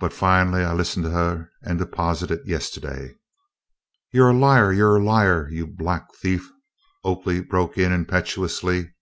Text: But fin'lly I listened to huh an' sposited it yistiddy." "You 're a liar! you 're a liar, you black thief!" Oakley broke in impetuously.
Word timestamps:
But 0.00 0.14
fin'lly 0.14 0.64
I 0.64 0.72
listened 0.72 1.04
to 1.04 1.10
huh 1.10 1.38
an' 1.62 1.78
sposited 1.78 2.38
it 2.38 2.46
yistiddy." 2.46 3.18
"You 4.10 4.24
're 4.24 4.30
a 4.30 4.32
liar! 4.32 4.72
you 4.72 4.86
're 4.86 4.96
a 4.96 5.04
liar, 5.04 5.46
you 5.50 5.66
black 5.66 6.06
thief!" 6.22 6.50
Oakley 7.04 7.42
broke 7.42 7.76
in 7.76 7.92
impetuously. 7.92 8.94